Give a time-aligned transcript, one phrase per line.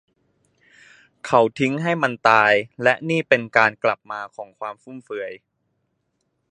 [1.25, 2.53] เขาทิ้งให้มันตาย
[2.83, 5.31] และนี่เป็นการกลับมาของความฟุ่มเฟือย